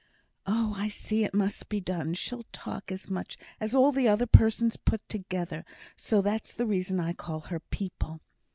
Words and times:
'""Oh, 0.47 0.73
I 0.75 0.87
see 0.87 1.23
it 1.23 1.33
must 1.35 1.69
be 1.69 1.79
done; 1.79 2.15
she'll 2.15 2.47
talk 2.51 2.91
as 2.91 3.07
much 3.07 3.37
as 3.59 3.75
all 3.75 3.91
the 3.91 4.07
other 4.07 4.25
persons 4.25 4.75
put 4.75 5.07
together, 5.07 5.63
so 5.95 6.23
that's 6.23 6.55
the 6.55 6.65
reason 6.65 6.99
I 6.99 7.13
call 7.13 7.41
her 7.41 7.59
'people.' 7.59 8.19